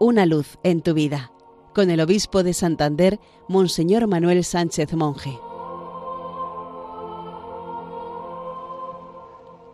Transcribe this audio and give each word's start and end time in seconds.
Una 0.00 0.26
luz 0.26 0.58
en 0.62 0.80
tu 0.80 0.94
vida, 0.94 1.32
con 1.74 1.90
el 1.90 1.98
obispo 1.98 2.44
de 2.44 2.54
Santander, 2.54 3.18
Monseñor 3.48 4.06
Manuel 4.06 4.44
Sánchez 4.44 4.94
Monje. 4.94 5.36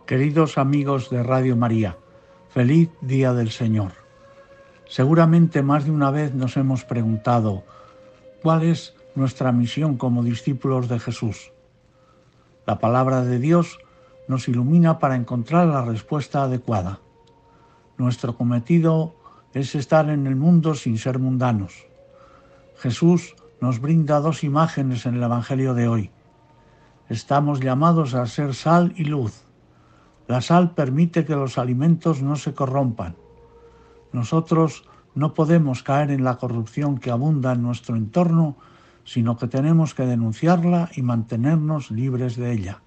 Queridos 0.07 0.57
amigos 0.57 1.11
de 1.11 1.21
Radio 1.21 1.55
María, 1.55 1.99
feliz 2.49 2.89
Día 3.01 3.33
del 3.33 3.51
Señor. 3.51 3.91
Seguramente 4.87 5.61
más 5.61 5.85
de 5.85 5.91
una 5.91 6.09
vez 6.09 6.33
nos 6.33 6.57
hemos 6.57 6.85
preguntado, 6.85 7.63
¿cuál 8.41 8.63
es 8.63 8.95
nuestra 9.13 9.51
misión 9.51 9.95
como 9.95 10.23
discípulos 10.23 10.89
de 10.89 10.97
Jesús? 10.97 11.51
La 12.65 12.79
palabra 12.79 13.21
de 13.21 13.37
Dios 13.37 13.77
nos 14.27 14.47
ilumina 14.47 14.97
para 14.97 15.15
encontrar 15.15 15.67
la 15.67 15.85
respuesta 15.85 16.41
adecuada. 16.41 16.99
Nuestro 17.99 18.35
cometido 18.35 19.13
es 19.55 19.73
estar 19.73 20.09
en 20.09 20.27
el 20.27 20.35
mundo 20.35 20.75
sin 20.75 20.97
ser 20.97 21.17
mundanos. 21.17 21.87
Jesús 22.75 23.35
nos 23.61 23.79
brinda 23.79 24.19
dos 24.19 24.43
imágenes 24.43 25.05
en 25.05 25.15
el 25.15 25.23
Evangelio 25.23 25.73
de 25.73 25.87
hoy. 25.87 26.11
Estamos 27.07 27.61
llamados 27.61 28.15
a 28.15 28.27
ser 28.27 28.53
sal 28.53 28.93
y 28.97 29.05
luz. 29.05 29.45
La 30.27 30.41
sal 30.41 30.75
permite 30.75 31.23
que 31.23 31.37
los 31.37 31.57
alimentos 31.57 32.21
no 32.21 32.35
se 32.35 32.53
corrompan. 32.53 33.15
Nosotros 34.11 34.89
no 35.13 35.33
podemos 35.33 35.83
caer 35.83 36.11
en 36.11 36.25
la 36.25 36.35
corrupción 36.35 36.97
que 36.97 37.09
abunda 37.09 37.53
en 37.53 37.61
nuestro 37.61 37.95
entorno, 37.95 38.57
sino 39.05 39.37
que 39.37 39.47
tenemos 39.47 39.93
que 39.93 40.05
denunciarla 40.05 40.89
y 40.95 41.01
mantenernos 41.01 41.91
libres 41.91 42.35
de 42.35 42.51
ella. 42.51 42.81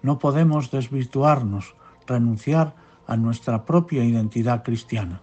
No 0.00 0.18
podemos 0.18 0.70
desvirtuarnos, 0.70 1.74
renunciar 2.06 2.74
a 3.06 3.18
nuestra 3.18 3.66
propia 3.66 4.02
identidad 4.02 4.62
cristiana. 4.62 5.20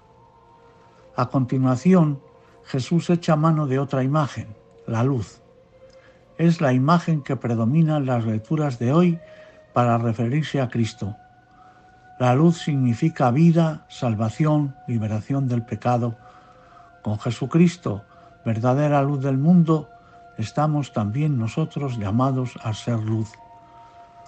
A 1.15 1.27
continuación, 1.27 2.21
Jesús 2.63 3.09
echa 3.09 3.35
mano 3.35 3.67
de 3.67 3.79
otra 3.79 4.03
imagen, 4.03 4.47
la 4.87 5.03
luz. 5.03 5.41
Es 6.37 6.61
la 6.61 6.73
imagen 6.73 7.21
que 7.21 7.35
predomina 7.35 7.97
en 7.97 8.05
las 8.05 8.25
lecturas 8.25 8.79
de 8.79 8.93
hoy 8.93 9.19
para 9.73 9.97
referirse 9.97 10.61
a 10.61 10.69
Cristo. 10.69 11.15
La 12.19 12.35
luz 12.35 12.59
significa 12.59 13.31
vida, 13.31 13.85
salvación, 13.89 14.75
liberación 14.87 15.47
del 15.47 15.63
pecado. 15.63 16.15
Con 17.01 17.19
Jesucristo, 17.19 18.03
verdadera 18.45 19.01
luz 19.01 19.21
del 19.21 19.37
mundo, 19.37 19.89
estamos 20.37 20.93
también 20.93 21.37
nosotros 21.37 21.97
llamados 21.97 22.57
a 22.63 22.73
ser 22.73 22.99
luz. 22.99 23.31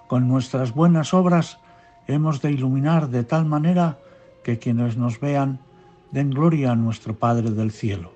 Con 0.08 0.28
nuestras 0.28 0.73
buenas 0.73 1.14
obras 1.14 1.59
hemos 2.08 2.42
de 2.42 2.52
iluminar 2.52 3.09
de 3.09 3.23
tal 3.23 3.45
manera 3.45 3.97
que 4.44 4.59
quienes 4.59 4.97
nos 4.97 5.20
vean 5.20 5.59
den 6.14 6.30
gloria 6.30 6.72
a 6.72 6.75
nuestro 6.75 7.16
Padre 7.16 7.50
del 7.50 7.72
cielo. 7.72 8.11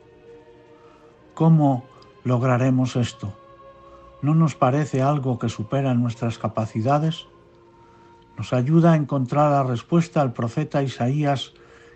¿Cómo 1.34 1.84
lograremos 2.24 2.96
esto? 2.96 3.34
¿No 4.22 4.36
nos 4.36 4.54
parece 4.54 5.02
algo 5.02 5.40
que 5.40 5.50
supera 5.50 5.96
nuestras 5.96 6.38
capacidades? 6.38 7.26
Nos 8.38 8.54
ayuda 8.54 8.94
a 8.94 8.96
encontrar 8.96 9.50
la 9.50 9.64
respuesta 9.64 10.22
al 10.22 10.34
profeta 10.34 10.84
Isaías, 10.84 11.54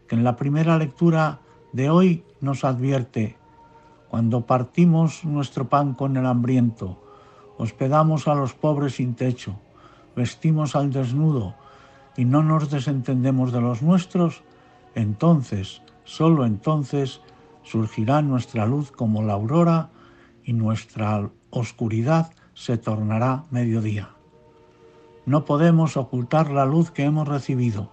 que 0.07 0.15
en 0.15 0.23
la 0.23 0.37
primera 0.37 0.75
lectura 0.79 1.41
de 1.71 1.91
hoy 1.91 2.25
nos 2.39 2.63
advierte, 2.63 3.37
cuando 4.09 4.47
partimos 4.47 5.23
nuestro 5.23 5.69
pan 5.69 5.93
con 5.93 6.17
el 6.17 6.25
hambriento, 6.25 6.99
hospedamos 7.59 8.27
a 8.27 8.33
los 8.33 8.55
pobres 8.55 8.95
sin 8.95 9.13
techo, 9.13 9.59
vestimos 10.15 10.75
al 10.75 10.91
desnudo 10.91 11.53
y 12.17 12.25
no 12.25 12.41
nos 12.41 12.71
desentendemos 12.71 13.51
de 13.53 13.61
los 13.61 13.83
nuestros, 13.83 14.41
entonces 14.95 15.83
Solo 16.03 16.45
entonces 16.45 17.21
surgirá 17.63 18.21
nuestra 18.21 18.65
luz 18.65 18.91
como 18.91 19.23
la 19.23 19.33
aurora 19.33 19.89
y 20.43 20.53
nuestra 20.53 21.29
oscuridad 21.49 22.33
se 22.53 22.77
tornará 22.77 23.45
mediodía. 23.51 24.09
No 25.25 25.45
podemos 25.45 25.97
ocultar 25.97 26.49
la 26.49 26.65
luz 26.65 26.91
que 26.91 27.03
hemos 27.03 27.27
recibido. 27.27 27.91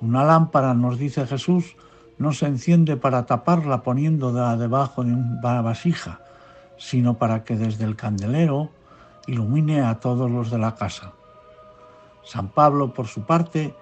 Una 0.00 0.24
lámpara, 0.24 0.74
nos 0.74 0.98
dice 0.98 1.26
Jesús, 1.26 1.76
no 2.18 2.32
se 2.32 2.46
enciende 2.46 2.96
para 2.96 3.26
taparla 3.26 3.82
poniéndola 3.82 4.56
debajo 4.56 5.04
de 5.04 5.12
una 5.12 5.62
vasija, 5.62 6.20
sino 6.78 7.18
para 7.18 7.44
que 7.44 7.56
desde 7.56 7.84
el 7.84 7.96
candelero 7.96 8.70
ilumine 9.26 9.82
a 9.82 10.00
todos 10.00 10.30
los 10.30 10.50
de 10.50 10.58
la 10.58 10.74
casa. 10.74 11.12
San 12.24 12.48
Pablo, 12.48 12.92
por 12.92 13.06
su 13.06 13.24
parte, 13.24 13.74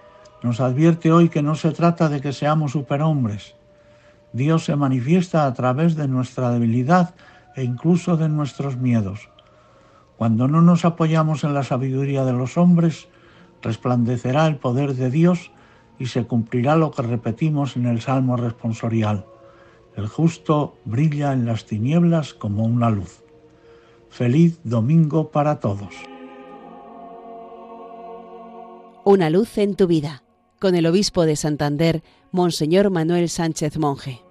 nos 0.44 0.60
advierte 0.60 1.10
hoy 1.10 1.30
que 1.30 1.40
no 1.40 1.54
se 1.54 1.70
trata 1.70 2.10
de 2.10 2.20
que 2.20 2.34
seamos 2.34 2.72
superhombres. 2.72 3.54
Dios 4.34 4.66
se 4.66 4.76
manifiesta 4.76 5.46
a 5.46 5.54
través 5.54 5.96
de 5.96 6.06
nuestra 6.06 6.50
debilidad 6.50 7.14
e 7.56 7.64
incluso 7.64 8.18
de 8.18 8.28
nuestros 8.28 8.76
miedos. 8.76 9.30
Cuando 10.18 10.46
no 10.46 10.60
nos 10.60 10.84
apoyamos 10.84 11.44
en 11.44 11.54
la 11.54 11.62
sabiduría 11.62 12.26
de 12.26 12.34
los 12.34 12.58
hombres, 12.58 13.08
resplandecerá 13.62 14.46
el 14.46 14.56
poder 14.56 14.94
de 14.96 15.10
Dios 15.10 15.50
y 15.98 16.06
se 16.06 16.26
cumplirá 16.26 16.76
lo 16.76 16.90
que 16.90 17.00
repetimos 17.00 17.76
en 17.76 17.86
el 17.86 18.02
Salmo 18.02 18.36
responsorial. 18.36 19.24
El 19.96 20.08
justo 20.08 20.76
brilla 20.84 21.32
en 21.32 21.46
las 21.46 21.64
tinieblas 21.64 22.34
como 22.34 22.64
una 22.64 22.90
luz. 22.90 23.22
Feliz 24.10 24.60
domingo 24.62 25.30
para 25.30 25.58
todos. 25.58 25.94
Una 29.06 29.30
luz 29.30 29.56
en 29.56 29.74
tu 29.74 29.86
vida 29.86 30.23
con 30.64 30.74
el 30.74 30.86
obispo 30.86 31.26
de 31.26 31.36
Santander, 31.36 32.02
Monseñor 32.32 32.88
Manuel 32.88 33.28
Sánchez 33.28 33.76
Monje. 33.76 34.23